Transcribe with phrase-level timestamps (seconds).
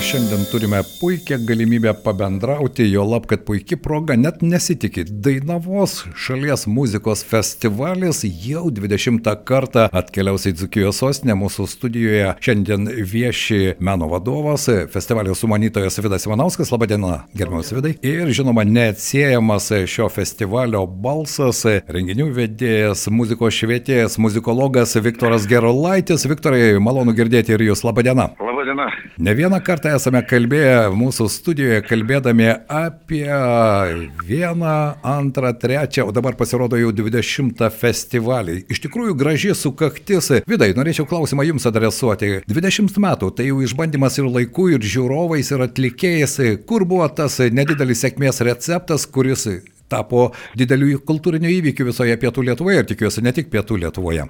[0.00, 5.10] Šiandien turime puikią galimybę pabendrauti, jo lab, kad puikia proga net nesitikit.
[5.10, 12.32] Dainavos šalies muzikos festivalis jau 20 kartą atkeliaus į Dzukijos sostinę mūsų studijoje.
[12.40, 16.72] Šiandien vieši meno vadovas, festivalio sumanytojas Vidas Ivanauskas.
[16.72, 17.94] Labadiena, gerbiamas Vidai.
[18.00, 26.24] Ir žinoma, neatsiejamas šio festivalio balsas, renginių vedėjas, muzikos švietėjas, muzikologas Viktoras Gerolaitis.
[26.30, 27.84] Viktorai, malonu girdėti ir jūs.
[27.84, 28.30] Labadiena.
[28.32, 28.49] Labadiena.
[29.20, 33.26] Ne vieną kartą esame kalbėję mūsų studijoje, kalbėdami apie
[34.26, 34.74] vieną,
[35.06, 38.60] antrą, trečią, o dabar pasirodo jau 20 festivalį.
[38.72, 40.30] Iš tikrųjų, graži sukaktis.
[40.50, 42.40] Vidai, norėčiau klausimą jums adresuoti.
[42.50, 46.38] 20 metų, tai jau išbandymas ir laikų, ir žiūrovais, ir atlikėjais.
[46.68, 49.48] Kur buvo tas nedidelis sėkmės receptas, kuris
[49.90, 54.28] tapo dideliu kultūriniu įvykiu visoje Pietų Lietuvoje ir tikiuosi ne tik Pietų Lietuvoje?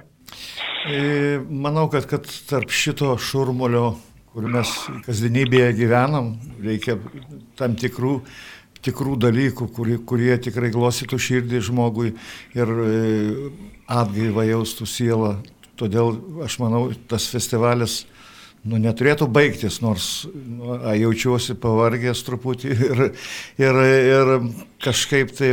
[0.89, 3.91] E, Manau, kad, kad tarp šito šurmulio,
[4.31, 4.71] kur mes
[5.05, 6.95] kasdienybėje gyvenam, reikia
[7.59, 8.19] tam tikrų,
[8.85, 12.13] tikrų dalykų, kurie, kurie tikrai glostytų širdį žmogui
[12.55, 12.93] ir e,
[13.91, 15.35] atgaivą jaustų sielą.
[15.79, 16.15] Todėl
[16.45, 18.03] aš manau, tas festivalis
[18.63, 23.01] nu, neturėtų baigtis, nors nu, jaučiuosi pavargęs truputį ir,
[23.59, 24.31] ir, ir
[24.85, 25.51] kažkaip tai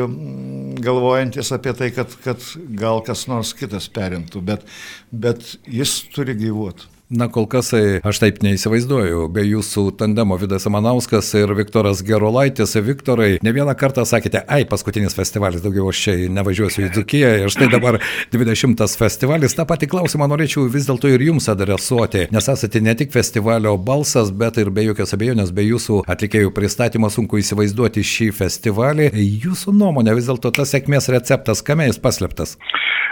[0.84, 2.46] galvojantis apie tai, kad, kad
[2.78, 4.68] gal kas nors kitas perimtų, bet,
[5.10, 6.97] bet jis turi gyvuoti.
[7.08, 9.22] Na, kol kas tai aš taip neįsivaizduoju.
[9.32, 12.74] Be jūsų tandemo Vidas Manauskas ir Viktoras Gerolaitis.
[12.84, 17.30] Viktorai, ne vieną kartą sakėte, ai, paskutinis festivalis, daugiau aš čia nevažiuosiu į Dzukiją.
[17.46, 17.96] Ir štai dabar
[18.34, 19.56] 20 festivalis.
[19.56, 24.28] Ta pati klausimą norėčiau vis dėlto ir jums adresuoti, nes esate ne tik festivalio balsas,
[24.28, 29.08] bet ir be jokios abejonės, be jūsų atlikėjų pristatymo sunku įsivaizduoti šį festivalį.
[29.46, 32.58] Jūsų nuomonė vis dėlto tas sėkmės receptas, kame jis paslėptas?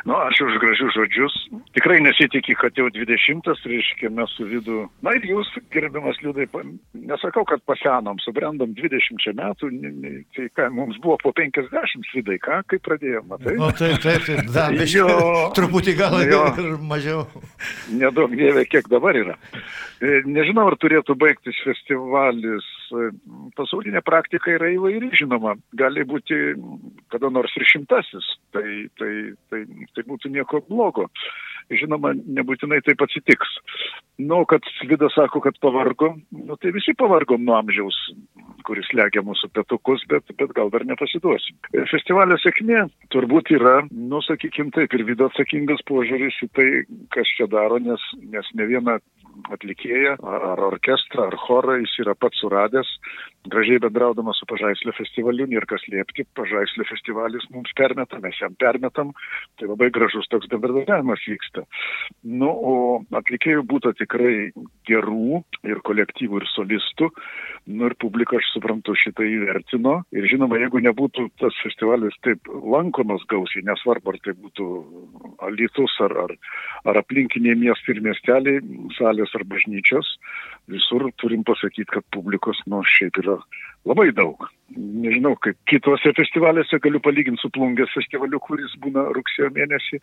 [0.06, 1.34] Nu, ačiū už gražius žodžius.
[1.74, 3.48] Tikrai nesitikė, kad jau 20,
[3.86, 4.88] reiškia, mes su vidu.
[5.02, 6.46] Na ir jūs, gerbiamas liūdai,
[6.94, 9.70] nesakau, kad pasenom, subrendom 20 metų,
[10.36, 13.56] tai ką, mums buvo po 50 vidai, ką, kaip pradėjome, matai?
[13.58, 15.52] O taip, taip, taip, dar Jo.
[15.56, 16.44] truputį gal Jo.
[16.58, 17.26] ir mažiau.
[17.90, 19.36] Nedaug dievė, kiek dabar yra.
[20.00, 22.66] E, Nežinau, ar turėtų baigtis festivalis.
[22.92, 23.10] E,
[23.56, 25.56] Pasaulinė praktika yra įvairi, žinoma.
[25.74, 26.36] Gali būti
[27.12, 28.28] kada nors ir šimtasis.
[28.52, 28.66] Tai,
[29.00, 29.12] tai,
[29.50, 29.64] tai,
[29.96, 31.08] tai būtų nieko blogo.
[31.72, 33.56] Žinoma, nebūtinai taip atsitiks.
[34.22, 37.96] Nu, kad Vidas sako, kad pavargo, nu, tai visi pavargom nuo amžiaus,
[38.66, 41.58] kuris legia mūsų petukus, bet, bet gal dar nepasiduosim.
[41.90, 46.68] Festivalio sėkmė turbūt yra, nu, sakykim taip, ir Vido atsakingas požiūris į tai,
[47.14, 48.98] kas čia daro, nes, nes ne viena
[49.52, 52.88] atlikėja, ar orkestrą, ar chorą jis yra pats suradęs,
[53.52, 59.12] gražiai bendraudamas su Pažaislio festivaliu, nėra kas liepti, Pažaislio festivalis mums permeta, mes jam permetam,
[59.58, 61.55] tai labai gražus toks bendradarbiavimas vyksta.
[62.26, 62.74] Nu, o
[63.16, 64.34] atlikėjų būtų tikrai
[64.88, 67.10] gerų ir kolektyvų, ir solistų,
[67.72, 69.98] nu ir publika, aš suprantu, šitą įvertino.
[70.16, 74.68] Ir žinoma, jeigu nebūtų tas festivalis taip lankomas gausiai, nesvarbu, ar tai būtų
[75.46, 76.36] Alitus, ar, ar,
[76.88, 78.62] ar aplinkiniai miestai ir miesteliai,
[78.98, 80.16] salės ar bažnyčios,
[80.72, 83.40] visur turim pasakyti, kad publikos, nu, šiaip yra
[83.86, 84.48] labai daug.
[84.74, 90.00] Nežinau, kaip kitose festivaliuose galiu palyginti su plungės festivaliu, kuris būna rugsėjo mėnesį,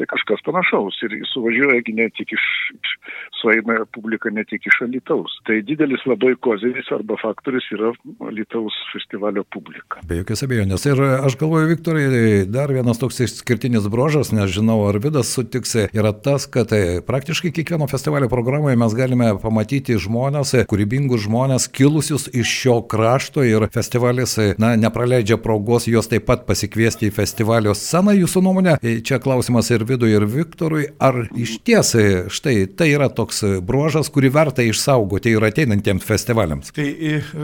[0.00, 0.98] tai kažkas panašaus.
[1.06, 2.96] Ir suvažiuoja ne tik iš, iš
[3.38, 5.36] sueina publika ne tik iš Alitaus.
[5.46, 7.92] Tai didelis labai kozeris arba faktorius yra
[8.26, 10.02] Alitaus festivalio publika.
[10.10, 10.88] Be jokios abejonės.
[10.90, 12.04] Ir aš galvoju, Viktorai,
[12.50, 16.74] dar vienas toks išskirtinis brožas, nes žinau, ar Vidas sutiksi, yra tas, kad
[17.06, 23.70] praktiškai kiekvieno festivalio programoje mes galime pamatyti žmonės, kūrybingus žmonės, kilusius iš šio krašto ir
[24.00, 28.14] festivalis, e, na, nepraleidžia progos juos taip pat pasikviesti į festivalio sceną.
[28.16, 32.90] Jūsų nuomonė, e, čia klausimas ir Vidui, ir Viktorui, ar iš ties e, štai tai
[32.94, 36.72] yra toks brožas, kurį verta išsaugoti ir ateinantiems festivaliams?
[36.72, 36.88] Tai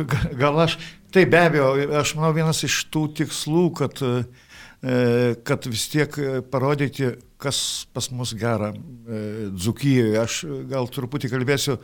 [0.09, 0.79] ga- gal aš,
[1.13, 4.03] tai be abejo, aš manau vienas iš tų tikslų, kad,
[5.45, 6.13] kad vis tiek
[6.51, 8.73] parodyti, kas pas mus gera
[9.57, 10.21] Dzukijoje.
[10.21, 11.77] Aš gal truputį kalbėsiu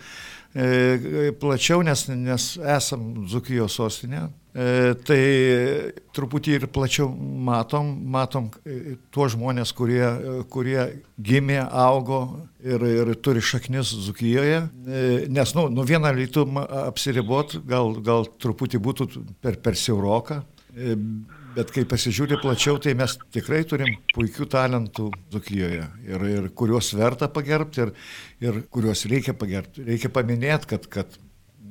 [1.40, 4.30] plačiau, nes, nes esam Dzukijos sostinė.
[4.52, 5.20] E, tai
[6.12, 10.82] truputį ir plačiau matom, matom e, tuos žmonės, kurie, e, kurie
[11.16, 12.20] gimė, augo
[12.60, 14.58] ir, ir turi šaknis Dzukijoje.
[14.60, 16.44] E, nes, nu, nu vieną rytų
[16.82, 19.08] apsiribot, gal, gal truputį būtų
[19.40, 20.42] per, per siauroką.
[21.52, 27.28] Bet kai pasižiūri plačiau, tai mes tikrai turim puikių talentų Dzukijoje ir, ir kuriuos verta
[27.32, 27.92] pagerbti ir,
[28.44, 29.84] ir kuriuos reikia pagerbti.
[29.88, 31.20] Reikia paminėti, kad, kad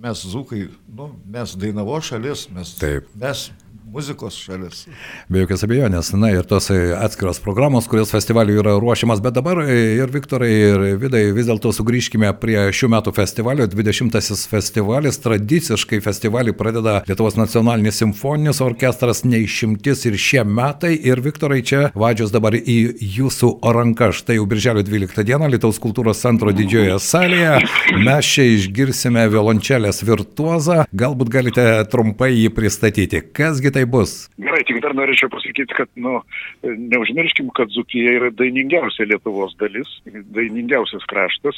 [0.01, 3.09] mes zukai, nu, mes dainavo šalis, mes, Taip.
[3.15, 3.51] mes
[3.91, 4.85] muzikos šalis.
[5.27, 9.59] Be jokios abejonės, na ir tos e, atskiros programos, kurios festivaliui yra ruošiamas, bet dabar
[9.65, 15.99] e, ir Viktorai, ir Vidai vis dėlto sugrįžkime prie šių metų festivalio, 20-asis festivalis, tradiciškai
[16.05, 22.55] festivalį pradeda Lietuvos nacionalinis simfoninis orkestras, neišimtis ir šie metai, ir Viktorai čia vadžios dabar
[22.55, 22.77] į
[23.17, 27.59] jūsų ranką, štai jau birželio 12 dieną Lietuvos kultūros centro didžiojoje salėje,
[28.07, 34.29] mes čia išgirsime violončelės virtuozą, galbūt galite trumpai jį pristatyti, kasgi tai bus.
[34.41, 36.19] Gerai, tik dar norėčiau pasakyti, kad, nu,
[36.63, 39.89] neužmirškim, kad Zukija yra dainingiausia Lietuvos dalis,
[40.35, 41.57] dainingiausias kraštas.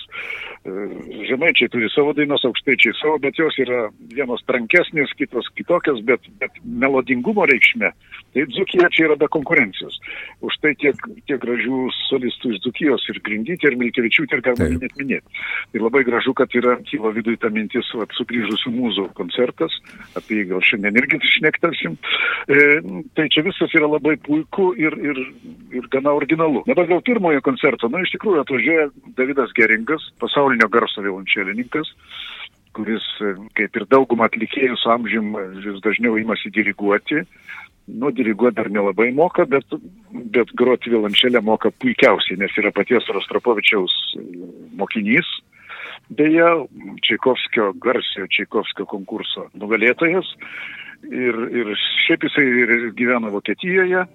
[0.63, 0.73] E,
[1.29, 6.59] Žemaičiai turi savo dainos, aukštaičiai savo, bet jos yra vienos trankesnės, kitos kitokios, bet, bet
[6.63, 7.93] melodingumo reikšmė.
[8.33, 9.99] Tai Zukija čia yra be konkurencijos.
[10.41, 10.97] Už tai tiek,
[11.29, 15.43] tiek gražių solistų iš Zukijos ir Grindytė, ir Milkevičiūtė, ir galima net minėti.
[15.77, 19.75] Ir labai gražu, kad yra kyla viduje ta mintis, va, sugrįžusių mūzų koncertas,
[20.17, 21.97] apie jį gal šiandien irgi šnektelsim.
[22.43, 22.57] E,
[23.15, 25.19] tai čia viskas yra labai puiku ir, ir,
[25.71, 26.65] ir gana originalu.
[26.67, 31.93] Dabar dėl pirmojo koncerto, na iš tikrųjų atvažiuoja Davidas Geringas, pasaulinio garso violončelininkas
[32.73, 37.23] kuris, e, kaip ir daugumą atlikėjų su amžium, e, vis dažniau imasi diriguoti.
[37.87, 39.67] Nu, diriguoti dar nelabai moka, bet,
[40.33, 43.95] bet groti violončelę moka puikiausiai, nes yra paties Rostropovičiaus
[44.79, 45.27] mokinys.
[46.09, 46.47] Beje,
[47.03, 50.31] Čaikovskio, garsiojo Čaikovskio konkurso nugalėtojas.
[51.03, 51.71] Ir, ir
[52.05, 54.05] šiaip jisai ir gyvena Vokietijoje,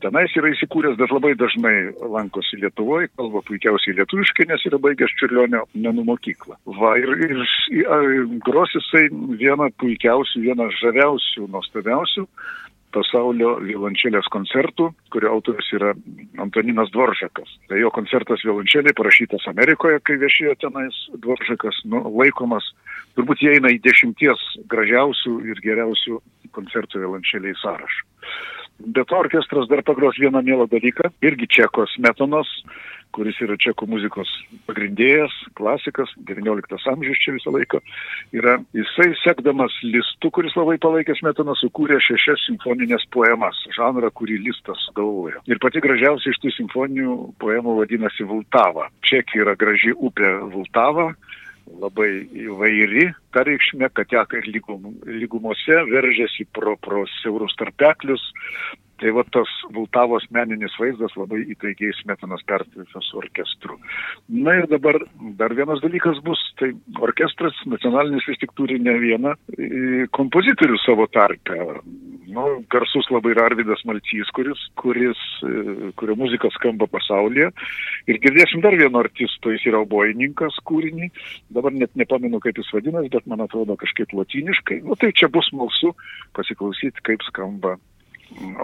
[0.00, 5.66] tenais yra įsikūręs, bet labai dažnai lankosi Lietuvoje, kalba puikiausiai lietuviškai, nes yra baigęs Čiurlionio
[5.74, 6.56] menų mokyklą.
[6.80, 7.44] Va, ir, ir,
[7.76, 12.26] ir gros jisai vieną puikiausių, vieną žaviausių, nuostabiausių
[12.94, 15.92] pasaulio violončelės koncertų, kurio autorius yra
[16.42, 17.52] Antoninas Dvoržakas.
[17.70, 22.66] Tai jo koncertas violončelė parašytas Amerikoje, kai viešėjo tenais Dvoržakas, nu, laikomas,
[23.18, 26.20] turbūt jie eina į dešimties gražiausių ir geriausių
[26.56, 28.08] koncertų violončeliai sąrašą.
[28.80, 32.48] Bet orkestras dar pagros vieną mielą dalyką, irgi čekos metonos,
[33.12, 34.30] kuris yra čekų muzikos
[34.68, 37.80] pagrindėjas, klasikas, XIX amžius čia visą laiką,
[38.36, 44.86] yra jisai sekdamas listu, kuris labai palaikęs metoną, sukūrė šešias simfoninės poemas, žanrą, kurį listas
[44.96, 45.42] galvoja.
[45.50, 48.88] Ir pati gražiausia iš tų simfoninių poemų vadinasi Vultava.
[49.04, 51.10] Čekija yra graži upė Vultava,
[51.78, 52.10] labai
[52.46, 58.24] įvairi, ta reikšmė, kad teka ir lygum, lygumose, veržiasi pro, pro siaurus tarpeklius.
[59.00, 63.78] Tai va tas Vultavos meninis vaizdas labai įtaigiai smetanas pertvirtas orkestru.
[64.28, 64.98] Na ir dabar
[65.40, 71.08] dar vienas dalykas bus, tai orkestras nacionalinis vis tik turi ne vieną e, kompozitorių savo
[71.08, 71.56] tarpę.
[72.30, 77.48] Nu, garsus labai yra Arvidas Malcys, kuris, kuris, e, kurio muzika skamba pasaulyje.
[78.04, 81.08] Ir girdėsim dar vieno artisto, jis yra obojininkas kūrinį.
[81.56, 84.82] Dabar net nepamenu, kaip jis vadinasi, bet man atrodo kažkaip latiniškai.
[84.84, 85.96] Nu, tai čia bus malsu
[86.36, 87.78] pasiklausyti, kaip skamba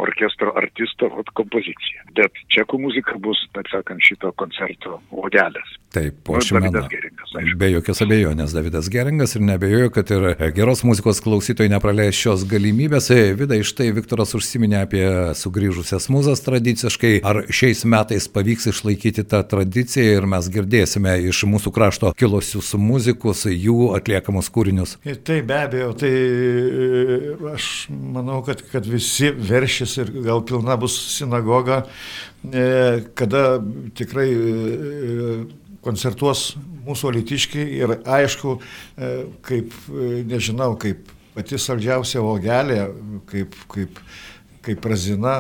[0.00, 2.06] orkestro artisto vat, kompozicija.
[2.16, 5.76] Bet čekų muzika bus, taip sakant, šito koncerto odelės.
[5.96, 7.56] Taip, po Nu, aišku.
[7.60, 10.26] Be jokios abejonės, Davidas Geringas ir nebejoju, kad ir
[10.56, 13.08] geros muzikos klausytojai nepraleis šios galimybės.
[13.14, 15.04] E, Vidai, štai Viktoras užsiminė apie
[15.38, 17.14] sugrįžusias muzas tradiciškai.
[17.26, 23.46] Ar šiais metais pavyks išlaikyti tą tradiciją ir mes girdėsime iš mūsų krašto kilusius muzikus,
[23.48, 24.98] jų atliekamus kūrinius?
[25.06, 30.78] Ir Tai be abejo, tai e, aš manau, kad, kad visi veršys ir gal pilna
[30.80, 31.82] bus sinagoga,
[32.46, 32.66] e,
[33.18, 33.46] kada
[33.98, 35.36] tikrai e,
[35.86, 36.52] koncertuos
[36.86, 39.12] mūsų alitiškiai ir aišku, e,
[39.46, 42.80] kaip, e, nežinau, kaip pati saldžiausia vogelė,
[43.30, 44.00] kaip, kaip,
[44.64, 45.36] kaip prazina,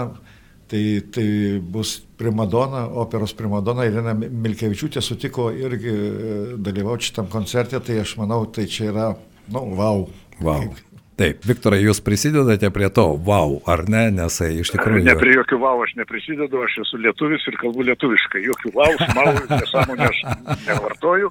[0.70, 0.82] tai,
[1.14, 1.26] tai
[1.62, 8.44] bus primadona, operos primadona Irina Milkevičiūtė sutiko irgi e, dalyvauti šitam koncerte, tai aš manau,
[8.50, 9.08] tai čia yra,
[9.52, 10.06] nu, wow.
[10.42, 10.68] Wow.
[11.16, 15.00] Taip, Viktorai, jūs prisidedate prie to, wow, ar ne, nes e, iš tikrųjų...
[15.06, 18.42] Ne prie jokių vau aš neprisidedu, aš esu lietuvis ir kalbu lietuviškai.
[18.44, 20.20] Jokių vau, smau, nesąmonę aš
[20.66, 21.30] nevartoju.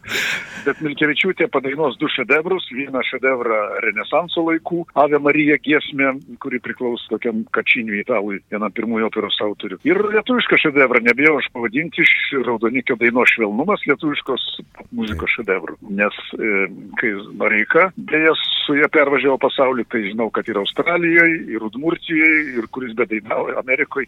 [0.65, 2.65] Bet Milkevičiūtė padainos du šedevrus.
[2.73, 9.37] Vieną šedevrą Renesanso laikų, Ave Marija giesmė, kuri priklauso tokiam kačiniui italui, vienam pirmųjų operos
[9.45, 9.77] autorių.
[9.85, 12.15] Ir lietuvišką šedevrą, nebijau aš pavadinti iš
[12.49, 14.49] Raudonikio dainos švelnumas lietuviškos
[14.97, 15.77] muzikos šedevrų.
[16.01, 16.65] Nes e,
[16.97, 18.33] kai Mareika, beje,
[18.65, 19.37] su ją pervažiavo
[19.75, 24.07] pasaulį, tai žinau, kad ir Australijoje, ir Udmurtijoje, ir kuris bedainavo Amerikoje,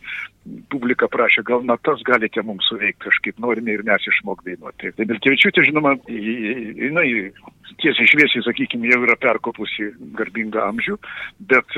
[0.69, 4.93] publika prašė, gal natas galite mums suveikti, kažkaip norime ir mes išmok dainuoti.
[4.95, 7.31] Tai Milkevičiūtė, žinoma, jinai
[7.81, 10.97] tiesiai šviesiai, sakykime, jau yra perkopusi garbingą amžių,
[11.51, 11.77] bet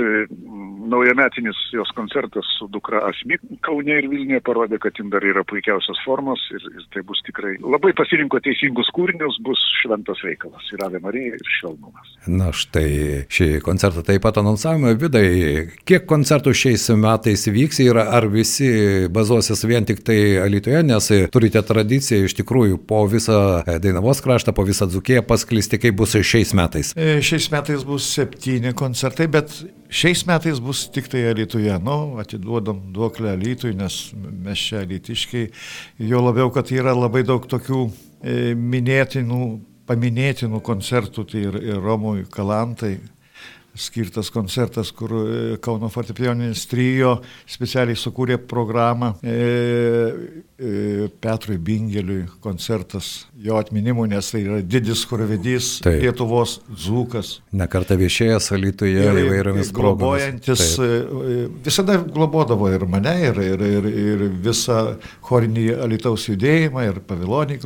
[0.89, 6.00] naujametinis jos koncertas su dukra Asmi Kaune ir Vilniuje parodė, kad jin dar yra puikiausios
[6.05, 11.01] formos ir, ir tai bus tikrai labai pasirinko teisingus kūrinius, bus šventas reikalas ir Ave
[11.03, 12.13] Marija ir švelnumas.
[12.29, 14.96] Na štai šį koncertą taip pat anonsavome.
[15.00, 15.25] Vidai,
[15.88, 21.62] kiek koncertų šiais metais vyks ir ar visi bazuosis vien tik tai Alitoje, nes turite
[21.65, 23.39] tradiciją iš tikrųjų po visą
[23.81, 26.94] Dainavos kraštą, po visą Dzukiją pasklisti, kaip bus šiais metais?
[26.96, 29.54] E, šiais metais bus septyni koncertai, bet
[29.90, 35.48] Šiais metais bus tik tai Alituje, nu, atiduodam duoklę Alitui, nes mes čia Alitiškiai,
[36.06, 37.80] jo labiau, kad yra labai daug tokių
[38.22, 39.48] e, minėtinų,
[39.90, 43.00] paminėtinų koncertų, tai ir, ir Romui Kalantai,
[43.76, 49.36] skirtas koncertas, kur e, Kauno fortepijoninis trijo specialiai sukūrė programą e,
[50.60, 56.02] e, Petrui Bingeliui koncertas jo atminimu, nes tai yra didis chorvedys Taip.
[56.04, 57.32] Lietuvos dzūkas.
[57.56, 64.26] Nekartą viešėjęs Alytuje įvairiomis globojantis, e, e, visada globodavo ir mane, ir, ir, ir, ir
[64.44, 64.80] visą
[65.30, 67.60] chorinį Alytaus judėjimą, ir Pavilonį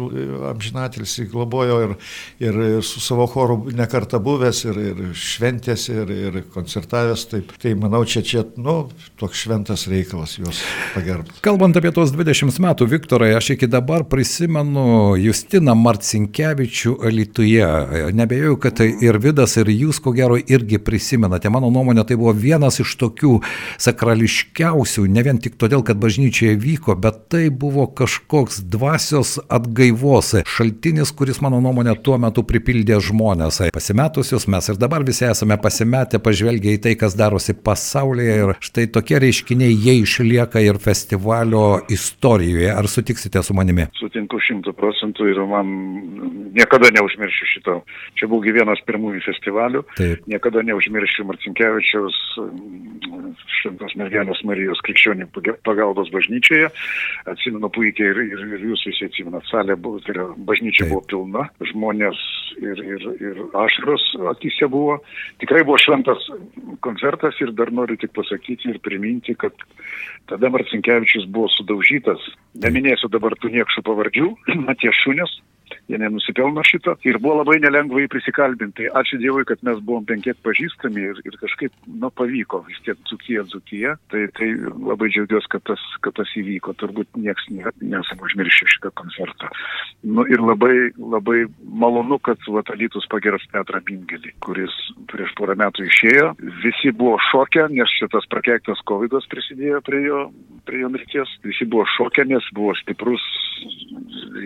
[0.52, 1.96] amžinatilsi globojo, ir,
[2.44, 8.04] ir su savo choru nekartą buvęs, ir, ir šventėsi ir, ir koncertavęs, taip, tai manau,
[8.10, 8.88] čia čia, nu,
[9.20, 10.62] toks šventas reikalas juos
[10.94, 11.42] pagerbti.
[11.46, 17.68] Kalbant apie tuos 20 metų, Viktorai, aš iki dabar prisimenu Justiną Marcinkievičių Alituje.
[18.16, 21.52] Nebejau, kad tai ir Vidas, ir jūs, ko gero, irgi prisimenate.
[21.54, 23.38] Mano nuomonė, tai buvo vienas iš tokių
[23.84, 31.14] sakrališkiausių, ne vien tik todėl, kad bažnyčioje vyko, bet tai buvo kažkoks dvasios atgaivos šaltinis,
[31.16, 33.62] kuris, mano nuomonė, tuo metu pripildė žmonės.
[33.74, 38.52] Pasimetusius mes ir dabar visi esame pasimetę pasimetę pažvelgia į tai, kas darosi pasaulyje ir
[38.64, 42.72] štai tokie reiškiniai jie išlieka ir festivalio istorijoje.
[42.72, 43.88] Ar sutiksite su manimi?
[44.00, 45.68] Sutinku šimtų procentų ir man
[46.56, 47.82] niekada neužmiršiu šito.
[48.16, 49.84] Čia buvo vienas pirmųjų festivalių.
[49.98, 50.24] Taip.
[50.28, 52.20] Niekada neužmiršiu Marcinkievičiaus
[53.60, 55.30] Šventos mergelės Marijos krikščionių
[55.66, 56.70] pagalbos bažnyčioje.
[57.32, 61.48] Atsimenu puikiai ir, ir, ir jūs visi atsimenat, salė buvo, tai yra, bažnyčia buvo pilna,
[61.72, 62.20] žmonės
[62.62, 65.00] ir, ir, ir ašaros akise buvo.
[65.44, 66.28] Tikrai buvo šventas
[66.86, 69.56] koncertas ir dar noriu tik pasakyti ir priminti, kad
[70.32, 72.22] tada Marcinkievičius buvo sudaužytas.
[72.64, 74.30] Neminėsiu dabar tų niekšų pavardžių,
[74.68, 75.40] Matės Šunės,
[75.90, 78.74] jie nenusipelno šito ir buvo labai nelengva jį prisikalbinti.
[78.84, 82.98] Tai ačiū Dievui, kad mes buvom penkiek pažįstami ir, ir kažkaip, nu, pavyko vis tiek
[83.08, 83.96] Dzukija, Dzukija.
[84.12, 86.74] Tai, tai labai džiaugiuosi, kad tas, kad tas įvyko.
[86.82, 89.52] Turbūt nieks nesam užmiršę šitą koncertą.
[90.04, 94.74] Nu, ir labai, labai malonu, kad Vatalytus pageras Petrą Bingelį, kuris
[95.12, 96.34] prieš porą metų išėjo.
[96.66, 100.20] Visi buvo šokę, nes šitas prakeiktas COVID prisidėjo prie jo,
[100.68, 101.30] prie jo mirties.
[101.46, 103.24] Visi buvo šokę, nes buvo stiprus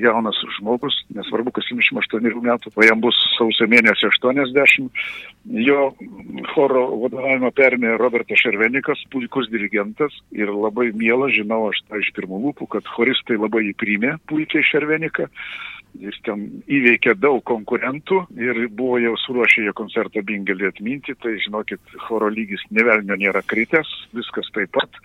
[0.01, 5.03] jaunas žmogus, nesvarbu, kas 78 metų, o jam bus sausio mėnesio 80.
[5.67, 5.91] Jo
[6.53, 12.43] choro vadovavimą perėmė Robertas Šervenikas, puikus dirigentas ir labai mielas, žinau aš tą iš pirmų
[12.47, 15.29] lūpų, kad choristai labai įprimė puikiai Šerveniką.
[16.01, 21.81] Jis ten įveikė daug konkurentų ir buvo jau suruošę jo koncertą Bingelį atminti, tai žinokit,
[22.07, 25.01] choro lygis nevelnio nėra kritęs, viskas taip pat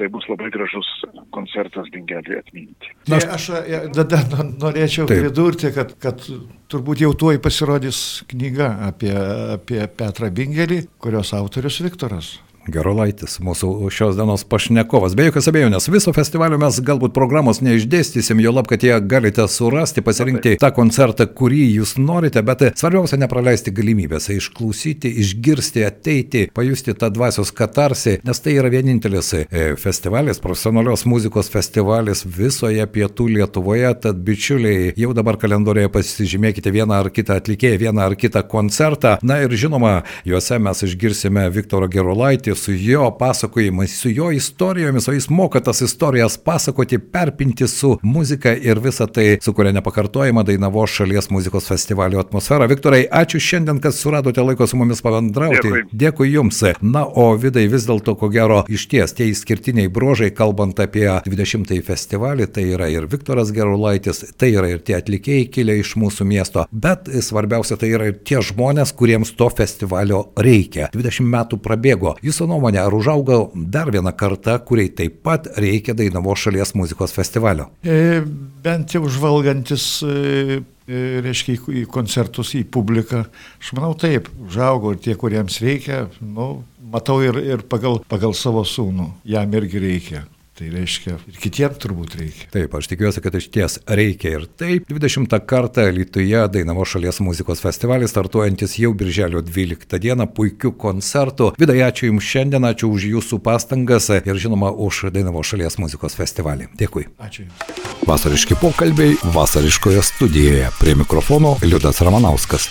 [0.00, 0.88] tai bus labai gražus
[1.34, 2.92] koncertas Bingeliui atminti.
[3.10, 3.50] Na, aš
[3.92, 5.26] tada norėčiau Taip.
[5.26, 6.24] pridurti, kad, kad
[6.72, 9.12] turbūt jau tuoj pasirodys knyga apie,
[9.58, 12.38] apie Petrą Bingelį, kurios autorius Viktoras.
[12.68, 15.14] Gerolaitis, mūsų šios dienos pašnekovas.
[15.16, 20.04] Be jokios abejonės, viso festivalio mes galbūt programos neišdėstysim, jo lab, kad jie galite surasti,
[20.04, 27.08] pasirinkti tą koncertą, kurį jūs norite, bet svarbiausia nepraleisti galimybės, išklausyti, išgirsti, ateiti, pajusti tą
[27.14, 29.46] dvasios katarsį, nes tai yra vienintelis e,
[29.80, 37.10] festivalis, profesionalios muzikos festivalis visoje pietų Lietuvoje, tad bičiuliai, jau dabar kalendorijoje pasižymėkite vieną ar
[37.14, 39.16] kitą atlikėją, vieną ar kitą koncertą.
[39.24, 45.08] Na ir žinoma, juose mes išgirsime Viktoro Gerolaitį dirbti su jo pasakojimais, su jo istorijomis,
[45.08, 50.86] o jis moka tas istorijas pasakoti, perpinti su muzika ir visą tai sukuria nepakartojimą Dainavo
[50.86, 52.66] šalies muzikos festivalio atmosferą.
[52.66, 55.68] Viktorai, ačiū šiandien, kad suradote laiko su mumis pabendrauti.
[55.68, 56.62] Dėkui, Dėkui Jums.
[56.82, 61.82] Na, o vidai vis dėlto, ko gero, iš ties tie išskirtiniai bruožai, kalbant apie 20-ąjį
[61.86, 66.66] festivalį, tai yra ir Viktoras Gerulaitis, tai yra ir tie atlikėjai kilę iš mūsų miesto,
[66.70, 70.90] bet svarbiausia tai yra ir tie žmonės, kuriems to festivalio reikia.
[70.92, 72.16] 20 metų prabėgo.
[72.24, 77.12] Jūs Jūsų nuomonė, ar užaugo dar viena karta, kuriai taip pat reikia Dainavo šalies muzikos
[77.12, 77.66] festivalio?
[77.84, 78.22] E,
[78.64, 83.26] bent jau žvalgantis, e, e, reiškia, į koncertus, į publiką,
[83.60, 88.64] aš manau taip, užaugo ir tie, kuriems reikia, nu, matau ir, ir pagal, pagal savo
[88.64, 90.24] sūnų, jam irgi reikia.
[90.60, 92.46] Tai reiškia, ir kitiems turbūt reikia.
[92.52, 94.90] Taip, aš tikiuosi, kad iš ties reikia ir taip.
[94.92, 101.54] 20 kartą Lietuvoje Dainavo šalies muzikos festivalis startuojantis jau birželio 12 dieną puikių koncertų.
[101.62, 106.68] Vidai, ačiū Jums šiandien, ačiū už Jūsų pastangas ir žinoma už Dainavo šalies muzikos festivalį.
[106.76, 107.06] Dėkui.
[107.16, 107.80] Ačiū Jums.
[108.10, 110.68] Vasariški pokalbiai vasariškoje studijoje.
[110.76, 112.68] Prie mikrofono Liudas Ramanauskas.